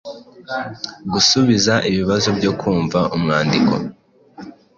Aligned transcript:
gusubiza 1.11 1.73
ibibazo 1.89 2.29
byo 2.37 2.51
kumva 2.59 2.99
umwandiko, 3.15 3.73